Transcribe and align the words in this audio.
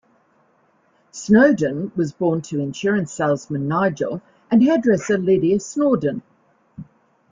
Snowdon 1.11 1.91
was 1.95 2.11
born 2.11 2.41
to 2.41 2.59
insurance 2.59 3.13
salesman 3.13 3.67
Nigel 3.67 4.19
and 4.49 4.63
hairdresser 4.63 5.19
Lydia 5.19 5.59
Snawdon. 5.59 6.23